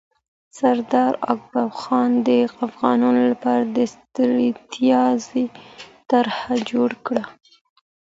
[0.57, 2.27] سردار اکبرخان د
[2.65, 5.45] افغانانو لپاره د ستراتیژۍ
[6.11, 7.23] طرحه جوړه کړه.